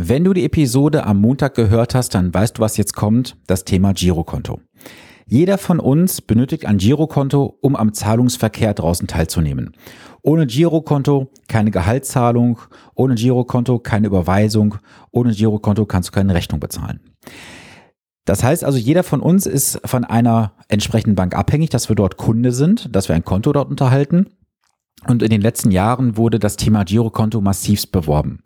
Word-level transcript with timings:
Wenn 0.00 0.22
du 0.22 0.32
die 0.32 0.44
Episode 0.44 1.04
am 1.04 1.20
Montag 1.20 1.56
gehört 1.56 1.96
hast, 1.96 2.14
dann 2.14 2.32
weißt 2.32 2.58
du, 2.58 2.62
was 2.62 2.76
jetzt 2.76 2.94
kommt, 2.94 3.36
das 3.48 3.64
Thema 3.64 3.92
Girokonto. 3.94 4.60
Jeder 5.26 5.58
von 5.58 5.80
uns 5.80 6.22
benötigt 6.22 6.66
ein 6.66 6.78
Girokonto, 6.78 7.58
um 7.60 7.74
am 7.74 7.92
Zahlungsverkehr 7.92 8.74
draußen 8.74 9.08
teilzunehmen. 9.08 9.74
Ohne 10.22 10.46
Girokonto 10.46 11.32
keine 11.48 11.72
Gehaltszahlung, 11.72 12.60
ohne 12.94 13.16
Girokonto 13.16 13.80
keine 13.80 14.06
Überweisung, 14.06 14.76
ohne 15.10 15.34
Girokonto 15.34 15.84
kannst 15.84 16.10
du 16.10 16.12
keine 16.12 16.32
Rechnung 16.32 16.60
bezahlen. 16.60 17.00
Das 18.24 18.44
heißt 18.44 18.62
also, 18.62 18.78
jeder 18.78 19.02
von 19.02 19.18
uns 19.18 19.46
ist 19.46 19.80
von 19.84 20.04
einer 20.04 20.52
entsprechenden 20.68 21.16
Bank 21.16 21.34
abhängig, 21.34 21.70
dass 21.70 21.88
wir 21.88 21.96
dort 21.96 22.16
Kunde 22.16 22.52
sind, 22.52 22.94
dass 22.94 23.08
wir 23.08 23.16
ein 23.16 23.24
Konto 23.24 23.52
dort 23.52 23.68
unterhalten. 23.68 24.26
Und 25.08 25.24
in 25.24 25.30
den 25.30 25.40
letzten 25.40 25.72
Jahren 25.72 26.16
wurde 26.16 26.38
das 26.38 26.56
Thema 26.56 26.84
Girokonto 26.84 27.40
massivst 27.40 27.90
beworben. 27.90 28.44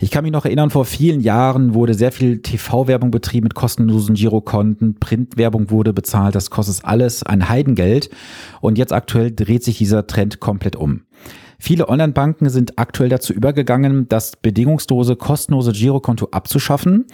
Ich 0.00 0.12
kann 0.12 0.22
mich 0.22 0.32
noch 0.32 0.44
erinnern, 0.44 0.70
vor 0.70 0.84
vielen 0.84 1.20
Jahren 1.20 1.74
wurde 1.74 1.92
sehr 1.92 2.12
viel 2.12 2.40
TV-Werbung 2.40 3.10
betrieben 3.10 3.44
mit 3.44 3.56
kostenlosen 3.56 4.14
Girokonten, 4.14 4.94
Printwerbung 5.00 5.70
wurde 5.70 5.92
bezahlt, 5.92 6.36
das 6.36 6.50
kostet 6.50 6.84
alles 6.84 7.24
ein 7.24 7.48
Heidengeld. 7.48 8.08
Und 8.60 8.78
jetzt 8.78 8.92
aktuell 8.92 9.32
dreht 9.34 9.64
sich 9.64 9.78
dieser 9.78 10.06
Trend 10.06 10.38
komplett 10.38 10.76
um. 10.76 11.02
Viele 11.58 11.88
Online-Banken 11.88 12.48
sind 12.48 12.78
aktuell 12.78 13.08
dazu 13.08 13.32
übergegangen, 13.32 14.08
das 14.08 14.36
bedingungslose, 14.36 15.16
kostenlose 15.16 15.72
Girokonto 15.72 16.28
abzuschaffen. 16.30 17.06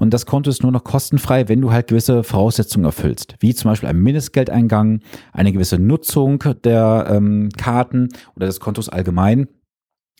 Und 0.00 0.12
das 0.12 0.26
Konto 0.26 0.50
ist 0.50 0.64
nur 0.64 0.72
noch 0.72 0.82
kostenfrei, 0.82 1.48
wenn 1.48 1.60
du 1.60 1.70
halt 1.70 1.86
gewisse 1.86 2.24
Voraussetzungen 2.24 2.84
erfüllst, 2.84 3.36
wie 3.38 3.54
zum 3.54 3.70
Beispiel 3.70 3.88
ein 3.88 4.00
Mindestgeldeingang, 4.00 5.02
eine 5.32 5.52
gewisse 5.52 5.78
Nutzung 5.78 6.42
der 6.64 7.06
ähm, 7.08 7.50
Karten 7.56 8.08
oder 8.34 8.46
des 8.46 8.58
Kontos 8.58 8.88
allgemein. 8.88 9.46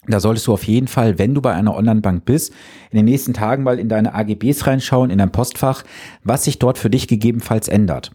Da 0.09 0.19
solltest 0.19 0.49
du 0.49 0.53
auf 0.53 0.65
jeden 0.65 0.89
Fall, 0.89 1.21
wenn 1.21 1.33
du 1.33 1.41
bei 1.41 1.53
einer 1.53 1.77
Online-Bank 1.77 2.25
bist, 2.25 2.53
in 2.91 2.97
den 2.97 3.05
nächsten 3.05 3.35
Tagen 3.35 3.63
mal 3.63 3.79
in 3.79 3.89
deine 3.89 4.15
AGBs 4.15 4.67
reinschauen, 4.67 5.11
in 5.11 5.19
dein 5.19 5.31
Postfach, 5.31 5.85
was 6.25 6.43
sich 6.43 6.59
dort 6.59 6.77
für 6.77 6.91
dich 6.91 7.07
gegebenenfalls 7.07 7.69
ändert. 7.69 8.11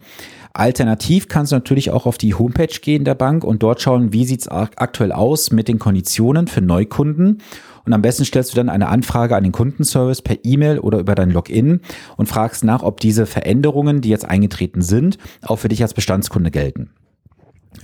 Alternativ 0.51 1.29
kannst 1.29 1.53
du 1.53 1.55
natürlich 1.55 1.91
auch 1.91 2.05
auf 2.05 2.17
die 2.17 2.33
Homepage 2.33 2.67
gehen 2.81 3.05
der 3.05 3.15
Bank 3.15 3.45
und 3.45 3.63
dort 3.63 3.81
schauen, 3.81 4.11
wie 4.11 4.25
sieht's 4.25 4.49
aktuell 4.49 5.13
aus 5.13 5.51
mit 5.51 5.69
den 5.69 5.79
Konditionen 5.79 6.47
für 6.47 6.61
Neukunden. 6.61 7.41
Und 7.85 7.93
am 7.93 8.01
besten 8.01 8.25
stellst 8.25 8.51
du 8.51 8.57
dann 8.57 8.67
eine 8.67 8.89
Anfrage 8.89 9.37
an 9.37 9.43
den 9.43 9.53
Kundenservice 9.53 10.21
per 10.21 10.39
E-Mail 10.43 10.79
oder 10.79 10.99
über 10.99 11.15
dein 11.15 11.31
Login 11.31 11.79
und 12.17 12.27
fragst 12.27 12.65
nach, 12.65 12.83
ob 12.83 12.99
diese 12.99 13.25
Veränderungen, 13.25 14.01
die 14.01 14.09
jetzt 14.09 14.25
eingetreten 14.25 14.81
sind, 14.81 15.19
auch 15.41 15.59
für 15.59 15.69
dich 15.69 15.83
als 15.83 15.93
Bestandskunde 15.93 16.51
gelten. 16.51 16.89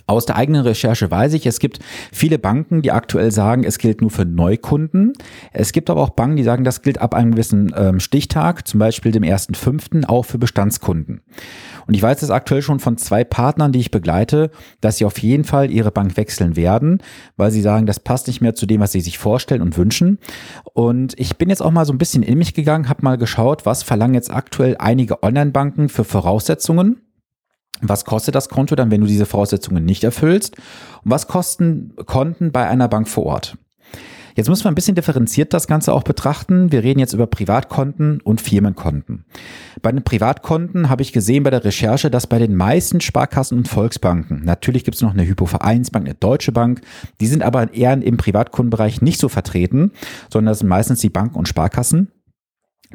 Aus 0.05 0.25
der 0.25 0.36
eigenen 0.36 0.61
Recherche 0.61 1.09
weiß 1.09 1.33
ich, 1.33 1.45
es 1.45 1.59
gibt 1.59 1.80
viele 2.11 2.39
Banken, 2.39 2.81
die 2.81 2.91
aktuell 2.91 3.31
sagen, 3.31 3.63
es 3.63 3.77
gilt 3.77 4.02
nur 4.02 4.11
für 4.11 4.25
Neukunden. 4.25 5.13
Es 5.52 5.72
gibt 5.72 5.89
aber 5.89 6.02
auch 6.02 6.11
Banken, 6.11 6.35
die 6.35 6.44
sagen, 6.44 6.63
das 6.63 6.81
gilt 6.81 7.00
ab 7.00 7.13
einem 7.13 7.31
gewissen 7.31 7.73
ähm, 7.75 8.00
Stichtag, 8.00 8.67
zum 8.67 8.80
Beispiel 8.80 9.11
dem 9.11 9.23
1.5., 9.23 10.05
auch 10.08 10.23
für 10.23 10.38
Bestandskunden. 10.38 11.22
Und 11.88 11.94
ich 11.94 12.02
weiß 12.02 12.22
es 12.22 12.30
aktuell 12.30 12.61
schon 12.61 12.80
von 12.80 12.97
zwei 12.97 13.23
Partnern, 13.23 13.72
die 13.72 13.80
ich 13.80 13.91
begleite, 13.91 14.52
dass 14.81 14.97
sie 14.97 15.05
auf 15.05 15.17
jeden 15.19 15.44
Fall 15.44 15.72
ihre 15.72 15.91
Bank 15.91 16.17
wechseln 16.17 16.55
werden, 16.55 17.02
weil 17.38 17.52
sie 17.52 17.61
sagen, 17.61 17.85
das 17.85 18.00
passt 18.00 18.28
nicht 18.28 18.41
mehr 18.41 18.55
zu 18.55 18.66
dem, 18.66 18.81
was 18.81 18.91
sie 18.91 19.02
sich 19.02 19.17
vorstellen 19.17 19.61
und 19.61 19.78
wünschen. 19.78 20.19
Und 20.73 21.17
ich 21.19 21.38
bin 21.38 21.50
jetzt 21.50 21.61
auch 21.61 21.72
mal 21.72 21.85
so 21.85 21.94
ein 21.94 21.97
bisschen 21.97 22.23
in 22.23 22.38
mich 22.38 22.53
gegangen, 22.53 22.89
habe 22.89 23.03
mal 23.03 23.17
geschaut, 23.17 23.66
was 23.66 23.83
verlangen 23.83 24.16
jetzt 24.16 24.31
aktuell 24.31 24.75
einige 24.80 25.23
Online-Banken 25.23 25.89
für 25.89 26.03
Voraussetzungen 26.03 26.97
was 27.89 28.05
kostet 28.05 28.35
das 28.35 28.49
Konto 28.49 28.75
dann, 28.75 28.91
wenn 28.91 29.01
du 29.01 29.07
diese 29.07 29.25
Voraussetzungen 29.25 29.85
nicht 29.85 30.03
erfüllst? 30.03 30.57
Und 31.03 31.11
was 31.11 31.27
kosten 31.27 31.93
Konten 32.05 32.51
bei 32.51 32.67
einer 32.67 32.87
Bank 32.87 33.07
vor 33.07 33.25
Ort? 33.25 33.57
Jetzt 34.35 34.49
muss 34.49 34.63
man 34.63 34.71
ein 34.71 34.75
bisschen 34.75 34.95
differenziert 34.95 35.53
das 35.53 35.67
Ganze 35.67 35.93
auch 35.93 36.03
betrachten. 36.03 36.71
Wir 36.71 36.83
reden 36.83 36.99
jetzt 36.99 37.13
über 37.13 37.27
Privatkonten 37.27 38.19
und 38.21 38.41
Firmenkonten. 38.41 39.25
Bei 39.81 39.91
den 39.91 40.03
Privatkonten 40.03 40.89
habe 40.89 41.03
ich 41.03 41.13
gesehen 41.13 41.43
bei 41.43 41.51
der 41.51 41.63
Recherche, 41.63 42.09
dass 42.09 42.27
bei 42.27 42.39
den 42.39 42.55
meisten 42.55 42.99
Sparkassen 42.99 43.57
und 43.57 43.67
Volksbanken, 43.67 44.43
natürlich 44.43 44.83
gibt 44.83 44.95
es 44.95 45.01
noch 45.01 45.13
eine 45.13 45.27
Hypovereinsbank, 45.27 46.05
eine 46.05 46.16
Deutsche 46.16 46.51
Bank, 46.51 46.81
die 47.22 47.27
sind 47.27 47.43
aber 47.43 47.73
eher 47.73 47.93
im 47.93 48.17
Privatkundenbereich 48.17 49.01
nicht 49.01 49.19
so 49.19 49.29
vertreten, 49.29 49.91
sondern 50.31 50.51
das 50.51 50.59
sind 50.59 50.69
meistens 50.69 50.99
die 51.01 51.09
Banken 51.09 51.38
und 51.38 51.47
Sparkassen. 51.47 52.11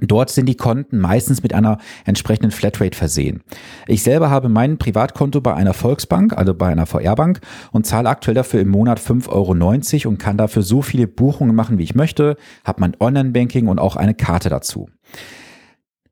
Dort 0.01 0.31
sind 0.31 0.47
die 0.47 0.57
Konten 0.57 0.99
meistens 0.99 1.43
mit 1.43 1.55
einer 1.55 1.79
entsprechenden 2.05 2.51
Flatrate 2.51 2.97
versehen. 2.97 3.43
Ich 3.87 4.03
selber 4.03 4.31
habe 4.31 4.49
mein 4.49 4.79
Privatkonto 4.79 5.41
bei 5.41 5.55
einer 5.55 5.75
Volksbank, 5.75 6.37
also 6.37 6.55
bei 6.55 6.69
einer 6.69 6.87
VR-Bank 6.87 7.41
und 7.73 7.87
zahle 7.87 8.09
aktuell 8.09 8.35
dafür 8.35 8.61
im 8.61 8.69
Monat 8.69 9.01
5,90 9.01 10.05
Euro 10.05 10.09
und 10.11 10.19
kann 10.19 10.37
dafür 10.37 10.63
so 10.63 10.83
viele 10.83 11.07
Buchungen 11.07 11.55
machen, 11.55 11.79
wie 11.79 11.85
ich 11.85 11.95
möchte, 11.95 12.37
habe 12.65 12.81
mein 12.81 12.97
Online-Banking 12.99 13.69
und 13.69 13.79
auch 13.79 13.97
eine 13.97 14.15
Karte 14.15 14.49
dazu. 14.49 14.89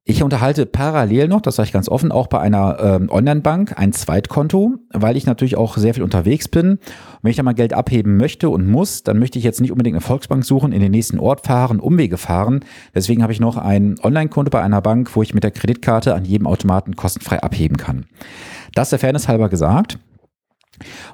Ich 0.09 0.23
unterhalte 0.23 0.67
parallel 0.67 1.27
noch, 1.27 1.41
das 1.41 1.57
sage 1.57 1.67
ich 1.67 1.73
ganz 1.73 1.89
offen, 1.89 2.13
auch 2.13 2.29
bei 2.29 2.39
einer 2.39 2.79
ähm, 2.81 3.11
Online-Bank 3.11 3.77
ein 3.77 3.93
Zweitkonto, 3.93 4.77
weil 4.91 5.17
ich 5.17 5.27
natürlich 5.27 5.57
auch 5.57 5.77
sehr 5.77 5.95
viel 5.95 6.05
unterwegs 6.05 6.47
bin. 6.47 6.75
Und 6.75 6.81
wenn 7.23 7.31
ich 7.33 7.37
da 7.37 7.43
mal 7.43 7.55
Geld 7.55 7.73
abheben 7.73 8.17
möchte 8.17 8.49
und 8.49 8.69
muss, 8.69 9.03
dann 9.03 9.19
möchte 9.19 9.41
ich 9.41 9.45
jetzt 9.45 9.61
nicht 9.61 9.73
unbedingt 9.73 9.97
eine 9.97 10.01
Volksbank 10.01 10.45
suchen, 10.45 10.71
in 10.71 10.81
den 10.81 10.93
nächsten 10.93 11.19
Ort 11.19 11.45
fahren, 11.45 11.81
Umwege 11.81 12.19
fahren. 12.19 12.61
Deswegen 12.95 13.25
habe 13.25 13.33
ich 13.33 13.41
noch 13.41 13.57
ein 13.57 13.97
Online-Konto 14.01 14.49
bei 14.49 14.63
einer 14.63 14.81
Bank, 14.81 15.11
wo 15.17 15.23
ich 15.25 15.35
mit 15.35 15.43
der 15.43 15.51
Kreditkarte 15.51 16.15
an 16.15 16.25
jedem 16.25 16.47
Automaten 16.47 16.95
kostenfrei 16.95 17.43
abheben 17.43 17.77
kann. 17.77 18.07
Das 18.75 18.91
der 18.91 19.01
Fairness 19.01 19.27
halber 19.27 19.49
gesagt. 19.49 19.99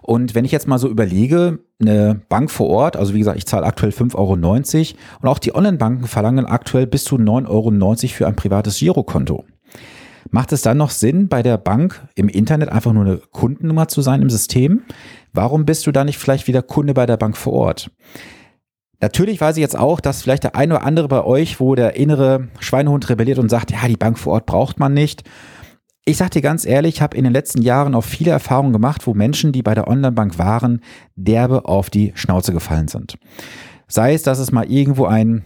Und 0.01 0.35
wenn 0.35 0.45
ich 0.45 0.53
jetzt 0.53 0.69
mal 0.69 0.79
so 0.79 0.89
überlege, 0.89 1.61
eine 1.81 2.21
Bank 2.29 2.51
vor 2.51 2.69
Ort, 2.69 2.97
also 2.97 3.15
wie 3.15 3.19
gesagt, 3.19 3.39
ich 3.39 3.47
zahle 3.47 3.67
aktuell 3.67 3.93
5,90 3.93 4.15
Euro 4.17 4.33
und 5.21 5.29
auch 5.29 5.39
die 5.39 5.55
Online-Banken 5.55 6.07
verlangen 6.07 6.47
aktuell 6.47 6.87
bis 6.87 7.05
zu 7.05 7.17
9,90 7.17 7.49
Euro 7.49 7.71
für 8.09 8.27
ein 8.27 8.37
privates 8.37 8.79
Girokonto. 8.79 9.45
Macht 10.31 10.53
es 10.53 10.63
dann 10.63 10.79
noch 10.79 10.91
Sinn, 10.91 11.29
bei 11.29 11.43
der 11.43 11.59
Bank 11.59 12.07
im 12.15 12.29
Internet 12.29 12.71
einfach 12.71 12.93
nur 12.93 13.05
eine 13.05 13.17
Kundennummer 13.17 13.89
zu 13.89 14.01
sein 14.03 14.23
im 14.23 14.31
System? 14.31 14.83
Warum 15.33 15.65
bist 15.67 15.87
du 15.87 15.93
da 15.93 16.05
nicht 16.05 16.19
vielleicht 16.19 16.47
wieder 16.47 16.63
Kunde 16.63 16.95
bei 16.95 17.07
der 17.07 17.17
Bank 17.17 17.37
vor 17.37 17.53
Ort? 17.53 17.91
Natürlich 19.01 19.41
weiß 19.41 19.57
ich 19.57 19.61
jetzt 19.61 19.77
auch, 19.77 19.99
dass 19.99 20.23
vielleicht 20.23 20.45
der 20.45 20.55
eine 20.55 20.77
oder 20.77 20.85
andere 20.85 21.09
bei 21.09 21.25
euch, 21.25 21.59
wo 21.59 21.75
der 21.75 21.97
innere 21.97 22.49
Schweinehund 22.61 23.09
rebelliert 23.09 23.41
und 23.41 23.49
sagt, 23.49 23.73
ja, 23.73 23.89
die 23.89 23.97
Bank 23.97 24.17
vor 24.17 24.35
Ort 24.35 24.47
braucht 24.47 24.79
man 24.79 24.95
nicht. 24.95 25.25
Ich 26.05 26.17
sag 26.17 26.33
dir 26.33 26.43
ganz 26.43 26.65
ehrlich, 26.65 26.97
ich 26.97 27.03
habe 27.03 27.17
in 27.17 27.25
den 27.25 27.33
letzten 27.33 27.63
Jahren 27.63 27.95
auch 27.95 28.03
viele 28.03 28.33
Erfahrungen 28.33 28.73
gemacht, 28.73 29.07
wo 29.07 29.15
Menschen, 29.15 29.53
die 29.53 29.63
bei 29.63 29.75
der 29.75 29.87
Onlinebank 29.87 30.37
waren, 30.39 30.81
derbe 31.15 31.67
auf 31.67 31.91
die 31.91 32.13
Schnauze 32.17 32.53
gefallen 32.53 32.89
sind. 32.89 33.19
Sei 33.87 34.15
es, 34.15 34.25
dass 34.25 34.41
es 34.41 34.51
mal 34.51 34.69
irgendwo 34.69 35.05
ein 35.07 35.45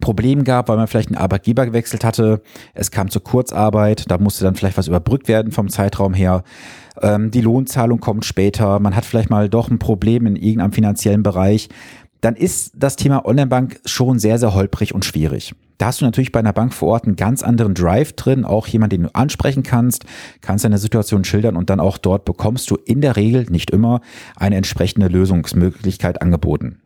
Problem 0.00 0.44
gab, 0.44 0.68
weil 0.68 0.76
man 0.76 0.86
vielleicht 0.86 1.08
einen 1.08 1.18
Arbeitgeber 1.18 1.66
gewechselt 1.66 2.04
hatte, 2.04 2.42
es 2.72 2.90
kam 2.90 3.10
zur 3.10 3.24
Kurzarbeit, 3.24 4.10
da 4.10 4.18
musste 4.18 4.44
dann 4.44 4.54
vielleicht 4.54 4.76
was 4.76 4.88
überbrückt 4.88 5.28
werden 5.28 5.50
vom 5.52 5.68
Zeitraum 5.68 6.14
her. 6.14 6.44
Ähm, 7.00 7.30
die 7.30 7.40
Lohnzahlung 7.40 8.00
kommt 8.00 8.24
später, 8.24 8.78
man 8.78 8.94
hat 8.94 9.04
vielleicht 9.04 9.30
mal 9.30 9.48
doch 9.48 9.70
ein 9.70 9.78
Problem 9.78 10.26
in 10.26 10.36
irgendeinem 10.36 10.72
finanziellen 10.72 11.22
Bereich 11.22 11.68
dann 12.24 12.36
ist 12.36 12.72
das 12.74 12.96
Thema 12.96 13.26
Onlinebank 13.26 13.80
schon 13.84 14.18
sehr, 14.18 14.38
sehr 14.38 14.54
holprig 14.54 14.94
und 14.94 15.04
schwierig. 15.04 15.54
Da 15.78 15.86
hast 15.86 16.00
du 16.00 16.04
natürlich 16.04 16.32
bei 16.32 16.40
einer 16.40 16.52
Bank 16.52 16.72
vor 16.72 16.88
Ort 16.90 17.04
einen 17.04 17.16
ganz 17.16 17.42
anderen 17.42 17.74
Drive 17.74 18.12
drin, 18.12 18.44
auch 18.44 18.66
jemand, 18.66 18.92
den 18.92 19.04
du 19.04 19.14
ansprechen 19.14 19.62
kannst, 19.62 20.04
kannst 20.40 20.64
deine 20.64 20.78
Situation 20.78 21.24
schildern 21.24 21.56
und 21.56 21.70
dann 21.70 21.80
auch 21.80 21.98
dort 21.98 22.24
bekommst 22.24 22.70
du 22.70 22.76
in 22.76 23.00
der 23.00 23.16
Regel, 23.16 23.46
nicht 23.50 23.70
immer, 23.70 24.00
eine 24.36 24.56
entsprechende 24.56 25.08
Lösungsmöglichkeit 25.08 26.22
angeboten. 26.22 26.80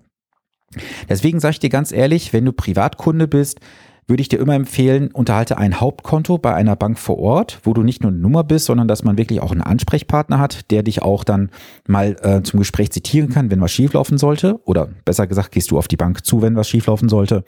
Deswegen 1.08 1.40
sage 1.40 1.52
ich 1.52 1.58
dir 1.60 1.70
ganz 1.70 1.92
ehrlich, 1.92 2.32
wenn 2.32 2.44
du 2.44 2.52
Privatkunde 2.52 3.26
bist, 3.26 3.60
würde 4.08 4.22
ich 4.22 4.28
dir 4.28 4.38
immer 4.38 4.54
empfehlen, 4.54 5.10
unterhalte 5.12 5.58
ein 5.58 5.80
Hauptkonto 5.80 6.38
bei 6.38 6.54
einer 6.54 6.76
Bank 6.76 6.98
vor 6.98 7.18
Ort, 7.18 7.60
wo 7.62 7.74
du 7.74 7.82
nicht 7.82 8.02
nur 8.02 8.10
eine 8.10 8.20
Nummer 8.20 8.42
bist, 8.42 8.64
sondern 8.64 8.88
dass 8.88 9.04
man 9.04 9.18
wirklich 9.18 9.40
auch 9.40 9.52
einen 9.52 9.60
Ansprechpartner 9.60 10.38
hat, 10.38 10.70
der 10.70 10.82
dich 10.82 11.02
auch 11.02 11.24
dann 11.24 11.50
mal 11.86 12.16
äh, 12.22 12.42
zum 12.42 12.58
Gespräch 12.58 12.90
zitieren 12.90 13.28
kann, 13.28 13.50
wenn 13.50 13.60
was 13.60 13.70
schieflaufen 13.70 14.16
sollte. 14.16 14.60
Oder 14.64 14.88
besser 15.04 15.26
gesagt, 15.26 15.52
gehst 15.52 15.70
du 15.70 15.78
auf 15.78 15.88
die 15.88 15.96
Bank 15.96 16.24
zu, 16.24 16.40
wenn 16.40 16.56
was 16.56 16.68
schieflaufen 16.68 17.10
sollte. 17.10 17.44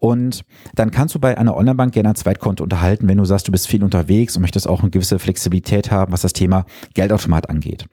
Und 0.00 0.44
dann 0.74 0.90
kannst 0.90 1.14
du 1.14 1.18
bei 1.18 1.36
einer 1.36 1.56
Online-Bank 1.56 1.92
gerne 1.92 2.08
ein 2.08 2.14
Zweitkonto 2.14 2.64
unterhalten, 2.64 3.06
wenn 3.06 3.18
du 3.18 3.26
sagst, 3.26 3.46
du 3.46 3.52
bist 3.52 3.68
viel 3.68 3.84
unterwegs 3.84 4.34
und 4.34 4.42
möchtest 4.42 4.66
auch 4.66 4.80
eine 4.80 4.90
gewisse 4.90 5.18
Flexibilität 5.18 5.90
haben, 5.90 6.10
was 6.10 6.22
das 6.22 6.32
Thema 6.32 6.64
Geldautomat 6.94 7.50
angeht. 7.50 7.86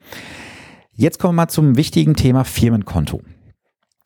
Jetzt 0.94 1.18
kommen 1.18 1.34
wir 1.34 1.42
mal 1.42 1.48
zum 1.48 1.76
wichtigen 1.76 2.14
Thema 2.14 2.44
Firmenkonto. 2.44 3.20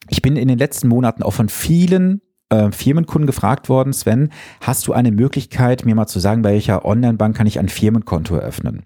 Ich 0.09 0.21
bin 0.21 0.37
in 0.37 0.49
den 0.49 0.59
letzten 0.59 0.89
Monaten 0.89 1.23
auch 1.23 1.33
von 1.33 1.49
vielen 1.49 2.21
äh, 2.51 2.71
Firmenkunden 2.71 3.27
gefragt 3.27 3.69
worden, 3.69 3.93
Sven, 3.93 4.31
hast 4.61 4.87
du 4.87 4.93
eine 4.93 5.13
Möglichkeit, 5.13 5.85
mir 5.85 5.95
mal 5.95 6.07
zu 6.07 6.21
sagen, 6.21 6.43
bei 6.43 6.53
welcher 6.53 6.85
Online-Bank 6.85 7.37
kann 7.37 7.47
ich 7.47 7.59
ein 7.59 7.69
Firmenkonto 7.69 8.37
eröffnen? 8.37 8.85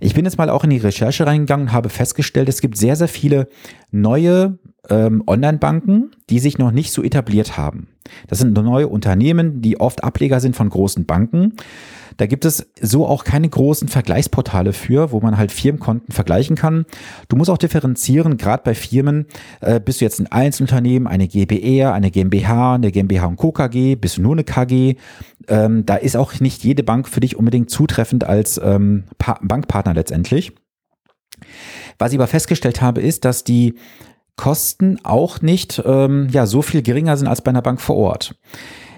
Ich 0.00 0.14
bin 0.14 0.24
jetzt 0.24 0.38
mal 0.38 0.48
auch 0.48 0.64
in 0.64 0.70
die 0.70 0.78
Recherche 0.78 1.26
reingegangen 1.26 1.68
und 1.68 1.72
habe 1.72 1.90
festgestellt, 1.90 2.48
es 2.48 2.62
gibt 2.62 2.78
sehr, 2.78 2.96
sehr 2.96 3.08
viele 3.08 3.48
neue 3.90 4.58
ähm, 4.88 5.22
Online-Banken, 5.26 6.12
die 6.30 6.38
sich 6.38 6.56
noch 6.56 6.70
nicht 6.70 6.92
so 6.92 7.02
etabliert 7.02 7.58
haben. 7.58 7.88
Das 8.28 8.38
sind 8.38 8.52
neue 8.52 8.88
Unternehmen, 8.88 9.60
die 9.62 9.80
oft 9.80 10.04
Ableger 10.04 10.40
sind 10.40 10.56
von 10.56 10.68
großen 10.68 11.06
Banken. 11.06 11.54
Da 12.20 12.26
gibt 12.26 12.44
es 12.44 12.66
so 12.80 13.06
auch 13.06 13.24
keine 13.24 13.48
großen 13.48 13.88
Vergleichsportale 13.88 14.74
für, 14.74 15.10
wo 15.10 15.20
man 15.20 15.38
halt 15.38 15.52
Firmenkonten 15.52 16.12
vergleichen 16.12 16.54
kann. 16.54 16.84
Du 17.28 17.36
musst 17.36 17.48
auch 17.48 17.56
differenzieren, 17.56 18.36
gerade 18.36 18.62
bei 18.62 18.74
Firmen, 18.74 19.24
äh, 19.62 19.80
bist 19.80 20.00
du 20.00 20.04
jetzt 20.04 20.20
ein 20.20 20.26
Einzelunternehmen, 20.26 21.08
eine 21.08 21.28
GbR, 21.28 21.94
eine 21.94 22.10
GmbH, 22.10 22.74
eine 22.74 22.92
GmbH 22.92 23.24
und 23.24 23.36
Co. 23.36 23.52
KG, 23.52 23.94
bist 23.94 24.18
du 24.18 24.22
nur 24.22 24.32
eine 24.32 24.44
KG. 24.44 24.96
Ähm, 25.48 25.86
da 25.86 25.96
ist 25.96 26.14
auch 26.14 26.38
nicht 26.40 26.62
jede 26.62 26.82
Bank 26.82 27.08
für 27.08 27.20
dich 27.20 27.36
unbedingt 27.36 27.70
zutreffend 27.70 28.24
als 28.24 28.60
ähm, 28.62 29.04
Bankpartner 29.40 29.94
letztendlich. 29.94 30.52
Was 31.98 32.12
ich 32.12 32.18
aber 32.18 32.26
festgestellt 32.26 32.82
habe, 32.82 33.00
ist, 33.00 33.24
dass 33.24 33.44
die 33.44 33.76
Kosten 34.40 34.96
auch 35.02 35.42
nicht 35.42 35.82
ähm, 35.84 36.28
ja, 36.32 36.46
so 36.46 36.62
viel 36.62 36.80
geringer 36.80 37.14
sind 37.18 37.28
als 37.28 37.42
bei 37.42 37.50
einer 37.50 37.60
Bank 37.60 37.78
vor 37.78 37.96
Ort. 37.96 38.36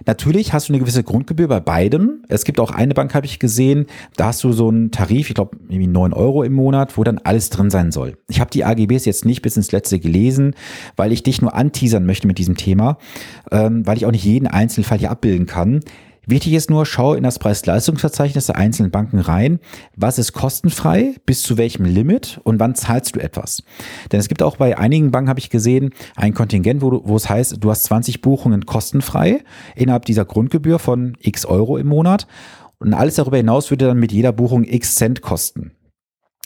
Natürlich 0.07 0.53
hast 0.53 0.69
du 0.69 0.73
eine 0.73 0.79
gewisse 0.79 1.03
Grundgebühr 1.03 1.49
bei 1.49 1.59
beidem. 1.59 2.23
Es 2.29 2.45
gibt 2.45 2.61
auch 2.61 2.71
eine 2.71 2.95
Bank, 2.95 3.13
habe 3.13 3.27
ich 3.27 3.41
gesehen, 3.41 3.87
da 4.17 4.27
hast 4.27 4.45
du 4.45 4.53
so 4.53 4.69
einen 4.69 4.93
Tarif, 4.93 5.31
ich 5.31 5.35
glaube 5.35 5.57
irgendwie 5.63 5.89
neun 5.89 6.13
Euro 6.13 6.45
im 6.45 6.53
Monat, 6.53 6.97
wo 6.97 7.03
dann 7.03 7.19
alles 7.19 7.51
drin 7.51 7.71
sein 7.71 7.91
soll. 7.91 8.19
Ich 8.29 8.39
habe 8.39 8.53
die 8.53 8.65
AGBs 8.65 9.05
jetzt 9.05 9.25
nicht 9.25 9.43
bis 9.43 9.57
ins 9.57 9.73
letzte 9.73 9.99
gelesen, 9.99 10.55
weil 10.95 11.11
ich 11.11 11.25
dich 11.25 11.43
nur 11.43 11.57
anteasern 11.57 12.07
möchte 12.07 12.29
mit 12.29 12.39
diesem 12.39 12.57
Thema, 12.57 12.99
ähm, 13.51 13.85
weil 13.85 13.97
ich 13.97 14.07
auch 14.07 14.13
nicht 14.13 14.25
jeden 14.25 14.47
Einzelfall 14.47 14.99
hier 14.99 15.11
abbilden 15.11 15.47
kann. 15.47 15.81
Wichtig 16.25 16.53
ist 16.53 16.71
nur, 16.71 16.87
schau 16.87 17.15
in 17.15 17.25
das 17.25 17.41
Preis-Leistungsverzeichnis 17.41 18.47
der 18.47 18.57
einzelnen 18.57 18.93
Banken 18.93 19.19
rein. 19.19 19.59
Was 19.97 20.19
ist 20.19 20.33
kostenfrei? 20.33 21.17
Bis 21.27 21.43
zu 21.43 21.59
welchem 21.59 21.85
Limit? 21.85 22.41
Und 22.45 22.61
wann 22.61 22.77
zahlst 22.77 23.17
du 23.17 23.21
etwas? 23.21 23.65
Denn 24.13 24.21
es 24.21 24.29
gibt 24.29 24.43
auch 24.43 24.57
bei 24.57 24.79
einigen 24.79 25.11
Banken, 25.11 25.29
habe 25.29 25.41
ich 25.41 25.51
gesehen, 25.51 25.91
ein 26.15 26.33
Kontingent, 26.33 26.81
wo, 26.81 26.91
du, 26.91 27.03
wo 27.05 27.17
es 27.17 27.29
heißt, 27.29 27.57
du 27.59 27.71
hast 27.71 27.85
20 27.85 28.21
Buchungen 28.21 28.67
kostenfrei 28.67 29.43
innerhalb 29.75 30.05
dieser 30.05 30.25
Grundgebühr 30.25 30.79
von 30.79 31.17
x 31.21 31.45
Euro 31.45 31.77
im 31.77 31.89
Monat. 31.89 32.29
Und 32.79 32.95
alles 32.95 33.17
darüber 33.17 33.37
hinaus 33.37 33.71
würde 33.71 33.87
dann 33.87 33.99
mit 33.99 34.13
jeder 34.13 34.33
Buchung 34.33 34.65
x 34.65 34.95
Cent 34.95 35.23
kosten. 35.23 35.73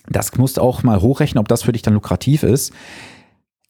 Das 0.09 0.35
musst 0.37 0.57
du 0.57 0.61
auch 0.61 0.83
mal 0.83 1.01
hochrechnen, 1.01 1.39
ob 1.39 1.47
das 1.47 1.63
für 1.63 1.71
dich 1.71 1.81
dann 1.81 1.93
lukrativ 1.93 2.43
ist. 2.43 2.73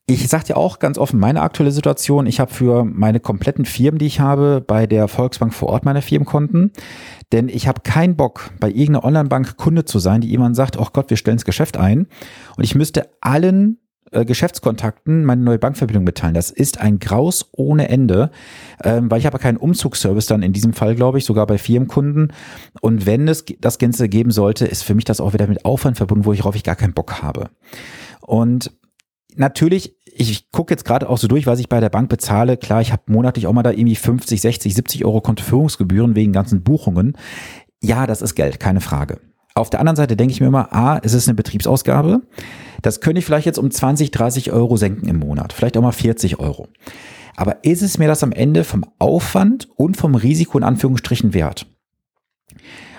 Ich 0.10 0.26
sag 0.30 0.46
dir 0.46 0.56
auch 0.56 0.80
ganz 0.80 0.98
offen 0.98 1.20
meine 1.20 1.42
aktuelle 1.42 1.72
Situation. 1.72 2.28
Ich 2.28 2.40
habe 2.40 2.54
für 2.54 2.86
meine 2.86 3.20
kompletten 3.20 3.66
Firmen, 3.66 4.00
die 4.00 4.06
ich 4.06 4.22
habe, 4.22 4.64
bei 4.66 4.88
der 4.88 5.10
Volksbank 5.10 5.54
vor 5.54 5.68
Ort 5.68 5.84
meine 5.84 6.02
Firmenkonten. 6.02 6.72
Denn 7.34 7.50
ich 7.50 7.68
habe 7.68 7.82
keinen 7.82 8.16
Bock, 8.16 8.52
bei 8.62 8.70
irgendeiner 8.70 9.04
Online-Bank 9.04 9.58
Kunde 9.58 9.84
zu 9.84 10.00
sein, 10.00 10.22
die 10.22 10.30
jemand 10.30 10.56
sagt, 10.56 10.80
oh 10.80 10.88
Gott, 10.94 11.10
wir 11.10 11.18
stellen 11.18 11.36
das 11.36 11.44
Geschäft 11.44 11.76
ein. 11.76 12.08
Und 12.56 12.64
ich 12.64 12.74
müsste 12.74 13.10
allen 13.20 13.80
äh, 14.12 14.24
Geschäftskontakten 14.24 15.26
meine 15.26 15.42
neue 15.42 15.60
Bankverbindung 15.60 16.06
mitteilen. 16.06 16.36
Das 16.36 16.52
ist 16.52 16.80
ein 16.80 17.00
Graus 17.00 17.50
ohne 17.52 17.90
Ende, 17.90 18.32
ähm, 18.86 19.12
weil 19.12 19.20
ich 19.20 19.26
habe 19.26 19.40
keinen 19.40 19.58
Umzugsservice 19.58 20.28
dann 20.28 20.42
in 20.42 20.54
diesem 20.54 20.72
Fall, 20.72 20.96
glaube 20.96 21.18
ich, 21.18 21.26
sogar 21.26 21.46
bei 21.48 21.58
Firmenkunden. 21.58 22.32
Und 22.80 23.06
wenn 23.06 23.28
es 23.28 23.44
das 23.60 23.78
Ganze 23.78 24.08
geben 24.08 24.32
sollte, 24.32 24.66
ist 24.68 24.84
für 24.84 24.96
mich 24.96 25.04
das 25.04 25.20
auch 25.20 25.34
wieder 25.34 25.48
mit 25.48 25.66
Aufwand 25.66 25.98
verbunden, 25.98 26.24
wo 26.24 26.32
ich, 26.32 26.40
worauf 26.40 26.56
ich 26.56 26.64
gar 26.64 26.78
keinen 26.78 26.94
Bock 26.94 27.22
habe. 27.22 27.50
Und 28.22 28.72
natürlich, 29.38 29.96
ich 30.06 30.52
gucke 30.52 30.74
jetzt 30.74 30.86
gerade 30.86 31.10
auch 31.10 31.18
so 31.18 31.28
durch, 31.28 31.48
was 31.48 31.60
ich 31.60 31.70
bei 31.70 31.80
der 31.80 31.90
Bank 31.90 32.10
bezahle. 32.10 32.58
Klar, 32.58 32.82
ich 32.82 32.92
habe 32.92 33.04
monatlich 33.08 33.48
auch 33.48 33.54
mal 33.54 33.64
da 33.64 33.72
irgendwie 33.72 33.96
50, 33.96 34.42
60, 34.42 34.76
70 34.76 35.06
Euro 35.06 35.22
Kontoführungsgebühren 35.22 36.16
wegen 36.16 36.34
ganzen 36.34 36.64
Buchungen. 36.64 37.18
Ja, 37.82 38.08
das 38.08 38.22
ist 38.22 38.36
Geld, 38.36 38.60
keine 38.60 38.82
Frage. 38.82 39.20
Auf 39.54 39.70
der 39.70 39.80
anderen 39.80 39.96
Seite 39.96 40.16
denke 40.16 40.32
ich 40.32 40.42
mir 40.42 40.48
immer, 40.48 40.74
A, 40.74 41.00
es 41.00 41.14
ist 41.14 41.28
eine 41.28 41.36
Betriebsausgabe. 41.36 42.22
Das 42.82 43.02
könnte 43.02 43.20
ich 43.20 43.26
vielleicht 43.26 43.46
jetzt 43.46 43.58
um 43.58 43.72
20, 43.72 44.12
30 44.12 44.52
Euro 44.52 44.78
senken 44.78 45.08
im 45.08 45.18
Monat. 45.18 45.54
Vielleicht 45.54 45.78
auch 45.78 45.82
mal 45.82 45.92
40 45.92 46.40
Euro. 46.40 46.68
Aber 47.36 47.64
ist 47.64 47.82
es 47.82 47.98
mir 47.98 48.08
das 48.08 48.24
am 48.24 48.32
Ende 48.32 48.64
vom 48.64 48.86
Aufwand 49.00 49.70
und 49.76 49.98
vom 49.98 50.16
Risiko 50.16 50.58
in 50.58 50.64
Anführungsstrichen 50.64 51.34
wert? 51.34 51.68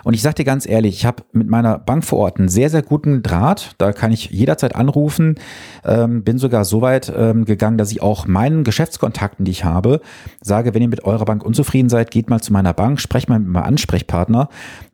Und 0.04 0.14
ich 0.14 0.22
sage 0.22 0.36
dir 0.36 0.44
ganz 0.44 0.66
ehrlich, 0.66 0.96
ich 0.96 1.06
habe 1.06 1.24
mit 1.32 1.48
meiner 1.48 1.78
Bank 1.78 2.04
vor 2.04 2.18
Ort 2.18 2.38
einen 2.38 2.48
sehr, 2.48 2.70
sehr 2.70 2.82
guten 2.82 3.22
Draht. 3.22 3.74
Da 3.78 3.92
kann 3.92 4.12
ich 4.12 4.30
jederzeit 4.30 4.74
anrufen. 4.74 5.36
Ähm, 5.84 6.24
bin 6.24 6.38
sogar 6.38 6.64
so 6.64 6.80
weit 6.80 7.12
ähm, 7.14 7.44
gegangen, 7.44 7.78
dass 7.78 7.92
ich 7.92 8.02
auch 8.02 8.26
meinen 8.26 8.64
Geschäftskontakten, 8.64 9.44
die 9.44 9.50
ich 9.50 9.64
habe, 9.64 10.00
sage, 10.40 10.74
wenn 10.74 10.82
ihr 10.82 10.88
mit 10.88 11.04
eurer 11.04 11.24
Bank 11.24 11.44
unzufrieden 11.44 11.88
seid, 11.88 12.10
geht 12.10 12.30
mal 12.30 12.40
zu 12.40 12.52
meiner 12.52 12.74
Bank, 12.74 13.00
sprecht 13.00 13.28
mal 13.28 13.38
mit 13.38 13.48
meinem 13.48 13.64
Ansprechpartner, 13.64 14.48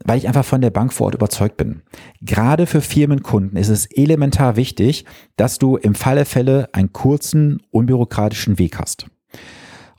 weil 0.05 0.19
ich 0.19 0.29
einfach 0.29 0.45
von 0.45 0.61
der 0.61 0.71
Bank 0.71 0.93
vor 0.93 1.07
Ort 1.07 1.15
überzeugt 1.15 1.57
bin. 1.57 1.83
Gerade 2.21 2.67
für 2.67 2.81
Firmenkunden 2.81 3.59
ist 3.59 3.69
es 3.69 3.87
elementar 3.87 4.57
wichtig, 4.57 5.05
dass 5.37 5.59
du 5.59 5.77
im 5.77 5.95
Falle 5.95 6.25
Fälle 6.25 6.69
einen 6.73 6.93
kurzen, 6.93 7.63
unbürokratischen 7.71 8.59
Weg 8.59 8.79
hast. 8.79 9.07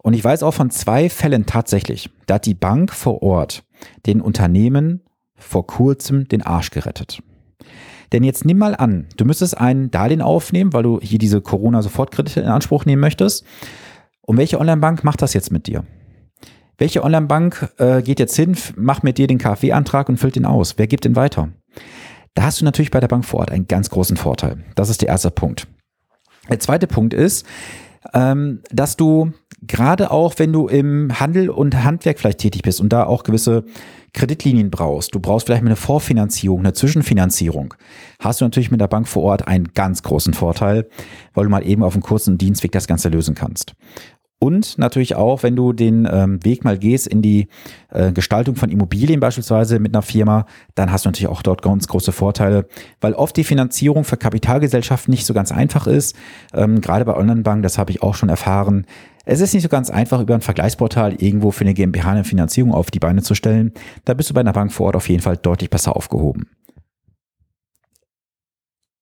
Und 0.05 0.13
ich 0.13 0.23
weiß 0.23 0.43
auch 0.43 0.53
von 0.53 0.69
zwei 0.69 1.09
Fällen 1.09 1.47
tatsächlich, 1.47 2.11
da 2.27 2.35
hat 2.35 2.45
die 2.45 2.53
Bank 2.53 2.93
vor 2.93 3.23
Ort 3.23 3.63
den 4.05 4.21
Unternehmen 4.21 5.01
vor 5.35 5.67
kurzem 5.67 6.27
den 6.27 6.41
Arsch 6.41 6.71
gerettet. 6.71 7.21
Denn 8.11 8.23
jetzt 8.23 8.45
nimm 8.45 8.57
mal 8.57 8.75
an, 8.75 9.07
du 9.17 9.25
müsstest 9.25 9.57
ein 9.57 9.91
Darlehen 9.91 10.21
aufnehmen, 10.21 10.73
weil 10.73 10.83
du 10.83 10.99
hier 11.01 11.19
diese 11.19 11.41
Corona-Sofortkredite 11.41 12.39
in 12.39 12.47
Anspruch 12.47 12.85
nehmen 12.85 13.01
möchtest. 13.01 13.45
Und 14.21 14.37
welche 14.37 14.59
Online-Bank 14.59 15.03
macht 15.03 15.21
das 15.21 15.33
jetzt 15.33 15.51
mit 15.51 15.67
dir? 15.67 15.83
Welche 16.77 17.03
Online-Bank 17.03 17.73
äh, 17.77 18.01
geht 18.01 18.19
jetzt 18.19 18.35
hin, 18.35 18.55
macht 18.75 19.03
mit 19.03 19.17
dir 19.17 19.27
den 19.27 19.37
KfW-Antrag 19.37 20.09
und 20.09 20.17
füllt 20.17 20.35
den 20.35 20.45
aus? 20.45 20.77
Wer 20.77 20.87
gibt 20.87 21.05
den 21.05 21.15
weiter? 21.15 21.49
Da 22.33 22.43
hast 22.43 22.59
du 22.59 22.65
natürlich 22.65 22.91
bei 22.91 22.99
der 22.99 23.07
Bank 23.07 23.23
vor 23.23 23.39
Ort 23.39 23.51
einen 23.51 23.67
ganz 23.67 23.89
großen 23.89 24.17
Vorteil. 24.17 24.63
Das 24.75 24.89
ist 24.89 25.01
der 25.01 25.09
erste 25.09 25.31
Punkt. 25.31 25.67
Der 26.49 26.59
zweite 26.59 26.85
Punkt 26.85 27.13
ist, 27.13 27.45
ähm, 28.13 28.61
dass 28.71 28.97
du 28.97 29.31
gerade 29.61 30.11
auch, 30.11 30.35
wenn 30.37 30.53
du 30.53 30.67
im 30.67 31.19
Handel 31.19 31.49
und 31.49 31.83
Handwerk 31.83 32.19
vielleicht 32.19 32.39
tätig 32.39 32.61
bist 32.61 32.79
und 32.79 32.89
da 32.89 33.05
auch 33.05 33.23
gewisse 33.23 33.63
Kreditlinien 34.13 34.69
brauchst, 34.69 35.15
du 35.15 35.19
brauchst 35.19 35.47
vielleicht 35.47 35.63
eine 35.63 35.75
Vorfinanzierung, 35.75 36.59
eine 36.59 36.73
Zwischenfinanzierung, 36.73 37.73
hast 38.19 38.41
du 38.41 38.45
natürlich 38.45 38.71
mit 38.71 38.81
der 38.81 38.87
Bank 38.87 39.07
vor 39.07 39.23
Ort 39.23 39.47
einen 39.47 39.73
ganz 39.73 40.03
großen 40.03 40.33
Vorteil, 40.33 40.87
weil 41.33 41.45
du 41.45 41.49
mal 41.49 41.65
eben 41.65 41.83
auf 41.83 41.93
einem 41.93 42.03
kurzen 42.03 42.37
Dienstweg 42.37 42.71
das 42.71 42.87
Ganze 42.87 43.09
lösen 43.09 43.35
kannst. 43.35 43.73
Und 44.37 44.77
natürlich 44.77 45.15
auch, 45.15 45.43
wenn 45.43 45.55
du 45.55 45.71
den 45.71 46.07
ähm, 46.11 46.43
Weg 46.43 46.63
mal 46.63 46.77
gehst 46.77 47.07
in 47.07 47.21
die 47.21 47.47
äh, 47.89 48.11
Gestaltung 48.11 48.55
von 48.55 48.69
Immobilien 48.69 49.19
beispielsweise 49.19 49.79
mit 49.79 49.95
einer 49.95 50.01
Firma, 50.01 50.45
dann 50.75 50.91
hast 50.91 51.05
du 51.05 51.09
natürlich 51.09 51.29
auch 51.29 51.41
dort 51.41 51.61
ganz 51.61 51.87
große 51.87 52.11
Vorteile, 52.11 52.67
weil 52.99 53.13
oft 53.13 53.35
die 53.37 53.45
Finanzierung 53.45 54.03
für 54.03 54.17
Kapitalgesellschaften 54.17 55.11
nicht 55.11 55.25
so 55.25 55.33
ganz 55.33 55.51
einfach 55.51 55.87
ist. 55.87 56.15
Ähm, 56.53 56.81
gerade 56.81 57.05
bei 57.05 57.15
Online-Banken, 57.15 57.63
das 57.63 57.77
habe 57.77 57.91
ich 57.91 58.03
auch 58.03 58.13
schon 58.13 58.29
erfahren. 58.29 58.85
Es 59.23 59.39
ist 59.39 59.53
nicht 59.53 59.63
so 59.63 59.69
ganz 59.69 59.89
einfach, 59.89 60.21
über 60.21 60.35
ein 60.35 60.41
Vergleichsportal 60.41 61.15
irgendwo 61.15 61.51
für 61.51 61.61
eine 61.61 61.73
GmbH 61.73 62.11
eine 62.11 62.23
Finanzierung 62.23 62.73
auf 62.73 62.91
die 62.91 62.99
Beine 62.99 63.23
zu 63.23 63.35
stellen. 63.35 63.71
Da 64.03 64.13
bist 64.13 64.29
du 64.29 64.33
bei 64.33 64.41
einer 64.41 64.53
Bank 64.53 64.71
vor 64.71 64.87
Ort 64.87 64.97
auf 64.97 65.09
jeden 65.09 65.23
Fall 65.23 65.37
deutlich 65.37 65.69
besser 65.69 65.95
aufgehoben. 65.95 66.49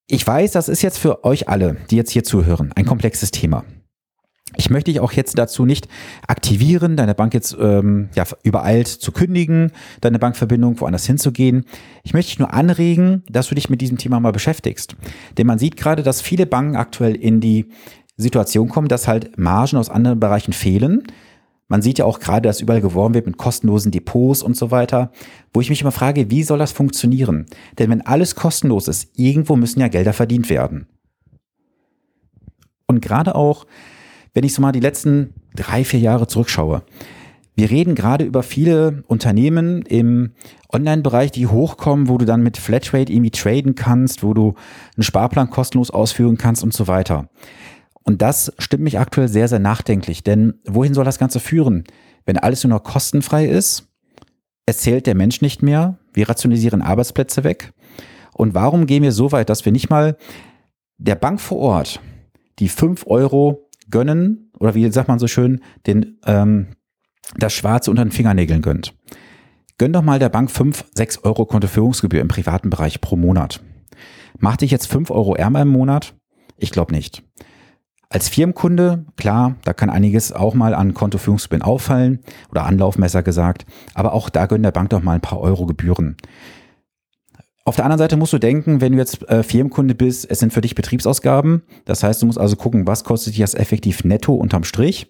Ich 0.07 0.25
weiß, 0.25 0.51
das 0.51 0.69
ist 0.69 0.81
jetzt 0.81 0.99
für 0.99 1.25
euch 1.25 1.49
alle, 1.49 1.77
die 1.89 1.95
jetzt 1.95 2.11
hier 2.11 2.23
zuhören, 2.23 2.71
ein 2.75 2.85
komplexes 2.85 3.31
Thema. 3.31 3.65
Ich 4.55 4.69
möchte 4.69 4.91
dich 4.91 4.99
auch 4.99 5.11
jetzt 5.11 5.37
dazu 5.37 5.65
nicht 5.65 5.87
aktivieren, 6.27 6.95
deine 6.95 7.15
Bank 7.15 7.33
jetzt 7.33 7.55
ähm, 7.59 8.09
ja, 8.15 8.23
übereilt 8.43 8.87
zu 8.87 9.11
kündigen, 9.11 9.71
deine 10.01 10.19
Bankverbindung 10.19 10.79
woanders 10.79 11.05
hinzugehen. 11.05 11.65
Ich 12.03 12.13
möchte 12.13 12.29
dich 12.29 12.39
nur 12.39 12.53
anregen, 12.53 13.23
dass 13.29 13.47
du 13.47 13.55
dich 13.55 13.69
mit 13.69 13.81
diesem 13.81 13.97
Thema 13.97 14.19
mal 14.19 14.31
beschäftigst. 14.31 14.95
Denn 15.37 15.47
man 15.47 15.59
sieht 15.59 15.77
gerade, 15.77 16.03
dass 16.03 16.21
viele 16.21 16.45
Banken 16.45 16.75
aktuell 16.75 17.15
in 17.15 17.39
die 17.39 17.67
Situation 18.17 18.69
kommen, 18.69 18.87
dass 18.87 19.07
halt 19.07 19.37
Margen 19.37 19.77
aus 19.77 19.89
anderen 19.89 20.19
Bereichen 20.19 20.53
fehlen. 20.53 21.03
Man 21.67 21.81
sieht 21.81 21.97
ja 21.97 22.05
auch 22.05 22.19
gerade, 22.19 22.47
dass 22.47 22.61
überall 22.61 22.81
geworben 22.81 23.15
wird 23.15 23.25
mit 23.25 23.37
kostenlosen 23.37 23.91
Depots 23.91 24.43
und 24.43 24.55
so 24.55 24.69
weiter, 24.69 25.11
wo 25.53 25.61
ich 25.61 25.69
mich 25.69 25.81
immer 25.81 25.91
frage, 25.91 26.29
wie 26.29 26.43
soll 26.43 26.59
das 26.59 26.71
funktionieren? 26.71 27.47
Denn 27.79 27.89
wenn 27.89 28.05
alles 28.05 28.35
kostenlos 28.35 28.87
ist, 28.87 29.17
irgendwo 29.17 29.55
müssen 29.55 29.79
ja 29.79 29.87
Gelder 29.87 30.13
verdient 30.13 30.49
werden. 30.49 30.87
Und 32.85 33.01
gerade 33.01 33.33
auch 33.33 33.65
wenn 34.33 34.43
ich 34.43 34.53
so 34.53 34.61
mal 34.61 34.71
die 34.71 34.79
letzten 34.79 35.33
drei, 35.55 35.83
vier 35.83 35.99
Jahre 35.99 36.27
zurückschaue, 36.27 36.83
wir 37.55 37.69
reden 37.69 37.93
gerade 37.93 38.25
über 38.25 38.41
viele 38.41 39.03
Unternehmen 39.07 39.83
im 39.83 40.31
Online-Bereich, 40.71 41.31
die 41.31 41.45
hochkommen, 41.45 42.09
wo 42.09 42.17
du 42.17 42.25
dann 42.25 42.41
mit 42.41 42.57
Flatrate 42.57 43.13
irgendwie 43.13 43.29
traden 43.29 43.75
kannst, 43.75 44.23
wo 44.23 44.33
du 44.33 44.55
einen 44.95 45.03
Sparplan 45.03 45.51
kostenlos 45.51 45.91
ausführen 45.91 46.37
kannst 46.37 46.63
und 46.63 46.73
so 46.73 46.87
weiter. 46.87 47.29
Und 48.03 48.21
das 48.21 48.51
stimmt 48.57 48.83
mich 48.83 48.97
aktuell 48.99 49.27
sehr, 49.27 49.47
sehr 49.47 49.59
nachdenklich, 49.59 50.23
denn 50.23 50.55
wohin 50.65 50.95
soll 50.95 51.05
das 51.05 51.19
Ganze 51.19 51.39
führen? 51.39 51.83
Wenn 52.25 52.37
alles 52.37 52.63
nur 52.63 52.69
noch 52.69 52.83
kostenfrei 52.83 53.45
ist, 53.45 53.87
es 54.65 54.79
zählt 54.79 55.05
der 55.05 55.15
Mensch 55.15 55.41
nicht 55.41 55.61
mehr, 55.61 55.97
wir 56.13 56.27
rationalisieren 56.27 56.81
Arbeitsplätze 56.81 57.43
weg. 57.43 57.73
Und 58.33 58.55
warum 58.55 58.87
gehen 58.87 59.03
wir 59.03 59.11
so 59.11 59.31
weit, 59.31 59.49
dass 59.49 59.65
wir 59.65 59.71
nicht 59.71 59.89
mal 59.89 60.17
der 60.97 61.15
Bank 61.15 61.39
vor 61.39 61.59
Ort 61.59 61.99
die 62.59 62.69
fünf 62.69 63.05
Euro 63.07 63.62
gönnen, 63.93 64.49
oder 64.59 64.73
wie 64.73 64.91
sagt 64.91 65.07
man 65.07 65.19
so 65.19 65.27
schön, 65.27 65.61
den, 65.85 66.19
ähm, 66.25 66.69
das 67.37 67.53
Schwarze 67.53 67.91
unter 67.91 68.03
den 68.03 68.11
Fingernägeln 68.11 68.61
gönnt. 68.61 68.95
Gönn 69.77 69.93
doch 69.93 70.01
mal 70.01 70.17
der 70.17 70.29
Bank 70.29 70.49
5, 70.49 70.85
6 70.95 71.23
Euro 71.23 71.45
Kontoführungsgebühr 71.45 72.19
im 72.19 72.27
privaten 72.27 72.71
Bereich 72.71 73.01
pro 73.01 73.15
Monat. 73.15 73.61
Macht 74.39 74.61
dich 74.61 74.71
jetzt 74.71 74.87
fünf 74.87 75.11
Euro 75.11 75.35
ärmer 75.35 75.61
im 75.61 75.69
Monat? 75.69 76.15
Ich 76.57 76.71
glaube 76.71 76.91
nicht. 76.91 77.23
Als 78.09 78.29
Firmenkunde, 78.29 79.05
klar, 79.15 79.57
da 79.63 79.73
kann 79.73 79.91
einiges 79.91 80.33
auch 80.33 80.55
mal 80.55 80.73
an 80.73 80.95
Kontoführungsgebühren 80.95 81.63
auffallen 81.63 82.19
oder 82.49 82.65
Anlaufmesser 82.65 83.21
gesagt, 83.21 83.65
aber 83.93 84.13
auch 84.13 84.29
da 84.29 84.47
gönnen 84.47 84.63
der 84.63 84.71
Bank 84.71 84.89
doch 84.89 85.03
mal 85.03 85.13
ein 85.13 85.21
paar 85.21 85.39
Euro 85.39 85.67
Gebühren. 85.67 86.17
Auf 87.65 87.77
der 87.77 87.85
anderen 87.85 87.99
Seite 87.99 88.17
musst 88.17 88.33
du 88.33 88.39
denken, 88.39 88.81
wenn 88.81 88.91
du 88.91 88.97
jetzt 88.97 89.27
äh, 89.29 89.41
Firmenkunde 89.41 89.95
bist, 89.95 90.29
es 90.29 90.39
sind 90.39 90.51
für 90.51 90.59
dich 90.59 90.75
Betriebsausgaben. 90.75 91.63
Das 91.85 92.03
heißt, 92.03 92.21
du 92.21 92.25
musst 92.25 92.37
also 92.37 92.57
gucken, 92.57 92.87
was 92.87 93.05
kostet 93.05 93.33
dich 93.33 93.41
das 93.41 93.55
effektiv 93.55 94.03
netto 94.03 94.33
unterm 94.33 94.65
Strich. 94.65 95.09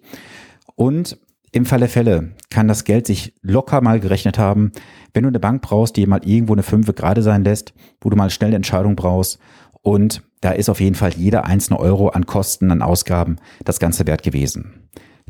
Und 0.76 1.18
im 1.50 1.66
Falle 1.66 1.88
Fälle 1.88 2.32
kann 2.50 2.68
das 2.68 2.84
Geld 2.84 3.06
sich 3.06 3.34
locker 3.42 3.80
mal 3.80 3.98
gerechnet 3.98 4.38
haben, 4.38 4.70
wenn 5.12 5.24
du 5.24 5.28
eine 5.28 5.40
Bank 5.40 5.62
brauchst, 5.62 5.96
die 5.96 6.06
mal 6.06 6.24
irgendwo 6.24 6.52
eine 6.52 6.62
Fünfe 6.62 6.94
gerade 6.94 7.22
sein 7.22 7.42
lässt, 7.42 7.74
wo 8.00 8.10
du 8.10 8.16
mal 8.16 8.30
schnell 8.30 8.48
eine 8.48 8.56
Entscheidung 8.56 8.94
brauchst. 8.94 9.38
Und 9.82 10.22
da 10.40 10.52
ist 10.52 10.68
auf 10.68 10.80
jeden 10.80 10.94
Fall 10.94 11.12
jeder 11.14 11.44
einzelne 11.46 11.80
Euro 11.80 12.08
an 12.08 12.26
Kosten, 12.26 12.70
an 12.70 12.82
Ausgaben 12.82 13.36
das 13.64 13.80
Ganze 13.80 14.06
wert 14.06 14.22
gewesen. 14.22 14.83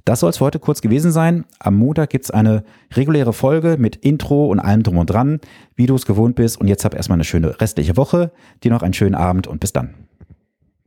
Das 0.04 0.20
soll 0.20 0.30
es 0.30 0.36
für 0.36 0.44
heute 0.44 0.58
kurz 0.58 0.82
gewesen 0.82 1.12
sein. 1.12 1.46
Am 1.58 1.76
Montag 1.76 2.10
gibt's 2.10 2.30
eine 2.30 2.62
reguläre 2.92 3.32
Folge 3.32 3.76
mit 3.78 3.96
Intro 3.96 4.48
und 4.48 4.60
allem 4.60 4.82
drum 4.82 4.98
und 4.98 5.08
dran, 5.08 5.40
wie 5.76 5.86
du 5.86 5.94
es 5.94 6.04
gewohnt 6.04 6.36
bist. 6.36 6.60
Und 6.60 6.68
jetzt 6.68 6.84
hab 6.84 6.94
erstmal 6.94 7.16
eine 7.16 7.24
schöne 7.24 7.58
restliche 7.58 7.96
Woche. 7.96 8.30
Dir 8.62 8.70
noch 8.70 8.82
einen 8.82 8.92
schönen 8.92 9.14
Abend 9.14 9.46
und 9.46 9.60
bis 9.60 9.72
dann. 9.72 9.94